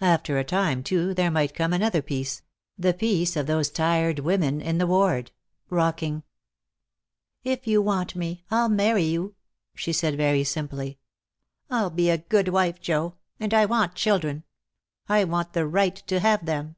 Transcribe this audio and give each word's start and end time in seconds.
After 0.00 0.36
a 0.36 0.42
time, 0.42 0.82
too, 0.82 1.14
there 1.14 1.30
might 1.30 1.54
come 1.54 1.72
another 1.72 2.02
peace, 2.02 2.42
the 2.76 2.92
peace 2.92 3.36
of 3.36 3.46
those 3.46 3.70
tired 3.70 4.18
women 4.18 4.60
in 4.60 4.78
the 4.78 4.86
ward, 4.88 5.30
rocking. 5.68 6.24
"If 7.44 7.68
you 7.68 7.80
want 7.80 8.16
me, 8.16 8.42
I'll 8.50 8.68
marry 8.68 9.04
you," 9.04 9.36
she 9.76 9.92
said, 9.92 10.16
very 10.16 10.42
simply. 10.42 10.98
"I'll 11.70 11.88
be 11.90 12.10
a 12.10 12.18
good 12.18 12.48
wife, 12.48 12.80
Joe. 12.80 13.14
And 13.38 13.54
I 13.54 13.64
want 13.64 13.94
children. 13.94 14.42
I 15.08 15.22
want 15.22 15.52
the 15.52 15.68
right 15.68 15.94
to 16.08 16.18
have 16.18 16.46
them." 16.46 16.74